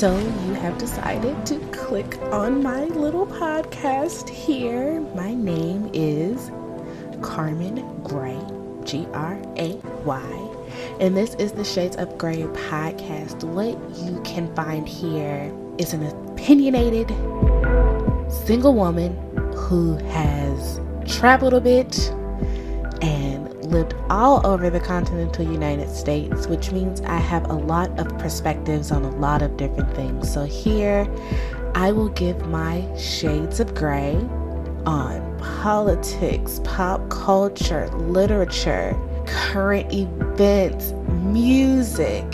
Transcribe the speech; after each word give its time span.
So, 0.00 0.16
you 0.16 0.54
have 0.54 0.78
decided 0.78 1.44
to 1.44 1.58
click 1.72 2.16
on 2.32 2.62
my 2.62 2.84
little 2.84 3.26
podcast 3.26 4.30
here. 4.30 4.98
My 5.14 5.34
name 5.34 5.90
is 5.92 6.50
Carmen 7.20 7.84
Gray, 8.02 8.40
G 8.84 9.06
R 9.12 9.38
A 9.58 9.74
Y. 10.06 10.56
And 11.00 11.14
this 11.14 11.34
is 11.34 11.52
the 11.52 11.64
Shades 11.64 11.96
of 11.96 12.16
Grey 12.16 12.44
podcast. 12.44 13.44
What 13.44 13.76
you 14.02 14.18
can 14.22 14.50
find 14.54 14.88
here 14.88 15.54
is 15.76 15.92
an 15.92 16.04
opinionated 16.04 17.10
single 18.46 18.72
woman 18.72 19.14
who 19.54 19.96
has 19.96 20.80
traveled 21.06 21.52
a 21.52 21.60
bit 21.60 22.08
and 23.02 23.39
lived 23.70 23.94
all 24.10 24.46
over 24.46 24.70
the 24.70 24.80
continental 24.80 25.44
United 25.44 25.88
States, 25.88 26.46
which 26.46 26.72
means 26.72 27.00
I 27.02 27.18
have 27.18 27.48
a 27.50 27.54
lot 27.54 27.98
of 27.98 28.08
perspectives 28.18 28.90
on 28.90 29.04
a 29.04 29.10
lot 29.16 29.42
of 29.42 29.56
different 29.56 29.94
things. 29.94 30.32
So 30.32 30.44
here 30.44 31.08
I 31.74 31.92
will 31.92 32.08
give 32.10 32.46
my 32.48 32.84
shades 32.96 33.60
of 33.60 33.74
gray 33.74 34.16
on 34.86 35.38
politics, 35.38 36.60
pop 36.64 37.08
culture, 37.10 37.88
literature, 37.90 38.96
current 39.26 39.92
events, 39.92 40.92
music, 41.22 42.24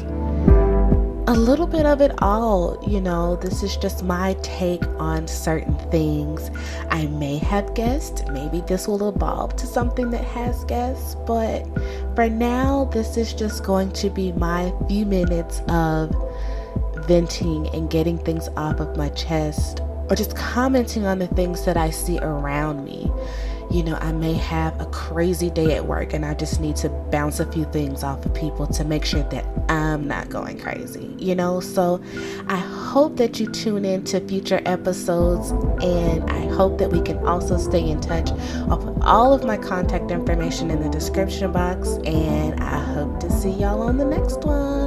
a 1.28 1.34
little 1.34 1.66
bit 1.66 1.86
of 1.86 2.00
it 2.00 2.12
all. 2.22 2.82
You 2.86 3.00
know, 3.00 3.36
this 3.36 3.62
is 3.62 3.76
just 3.76 4.04
my 4.04 4.36
take 4.42 4.86
on 4.98 5.26
certain 5.26 5.76
things. 5.90 6.50
I 6.90 7.06
may 7.06 7.38
have 7.38 7.74
guessed, 7.74 8.26
maybe 8.28 8.60
this 8.60 8.86
will 8.86 9.08
evolve 9.08 9.56
to 9.56 9.66
something 9.66 10.10
that 10.10 10.24
has 10.24 10.64
guests, 10.64 11.16
but 11.26 11.66
for 12.14 12.28
now, 12.28 12.84
this 12.92 13.16
is 13.16 13.34
just 13.34 13.64
going 13.64 13.90
to 13.92 14.10
be 14.10 14.32
my 14.32 14.72
few 14.88 15.04
minutes 15.04 15.62
of 15.68 16.14
venting 17.06 17.68
and 17.68 17.90
getting 17.90 18.18
things 18.18 18.48
off 18.56 18.80
of 18.80 18.96
my 18.96 19.08
chest 19.10 19.80
or 20.08 20.16
just 20.16 20.36
commenting 20.36 21.04
on 21.04 21.18
the 21.18 21.26
things 21.26 21.64
that 21.64 21.76
I 21.76 21.90
see 21.90 22.18
around 22.18 22.84
me 22.84 23.10
you 23.70 23.82
know, 23.82 23.96
I 24.00 24.12
may 24.12 24.34
have 24.34 24.80
a 24.80 24.86
crazy 24.86 25.50
day 25.50 25.74
at 25.74 25.86
work 25.86 26.12
and 26.12 26.24
I 26.24 26.34
just 26.34 26.60
need 26.60 26.76
to 26.76 26.88
bounce 26.88 27.40
a 27.40 27.50
few 27.50 27.64
things 27.66 28.02
off 28.02 28.24
of 28.24 28.34
people 28.34 28.66
to 28.68 28.84
make 28.84 29.04
sure 29.04 29.22
that 29.24 29.44
I'm 29.68 30.06
not 30.06 30.28
going 30.28 30.58
crazy, 30.58 31.14
you 31.18 31.34
know? 31.34 31.60
So 31.60 32.00
I 32.46 32.56
hope 32.56 33.16
that 33.16 33.40
you 33.40 33.50
tune 33.50 33.84
in 33.84 34.04
to 34.04 34.20
future 34.20 34.60
episodes 34.64 35.50
and 35.82 36.28
I 36.30 36.46
hope 36.54 36.78
that 36.78 36.90
we 36.90 37.00
can 37.00 37.18
also 37.26 37.58
stay 37.58 37.88
in 37.88 38.00
touch. 38.00 38.30
I'll 38.68 38.78
put 38.78 39.02
all 39.02 39.32
of 39.32 39.44
my 39.44 39.56
contact 39.56 40.10
information 40.10 40.70
in 40.70 40.82
the 40.82 40.88
description 40.88 41.52
box 41.52 41.88
and 42.04 42.60
I 42.60 42.78
hope 42.94 43.20
to 43.20 43.30
see 43.30 43.50
y'all 43.50 43.82
on 43.82 43.96
the 43.96 44.04
next 44.04 44.44
one. 44.44 44.85